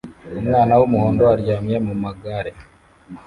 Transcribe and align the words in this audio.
umwana 0.39 0.73
wumuhondo 0.79 1.23
aryamye 1.33 1.77
mumagare 1.85 2.51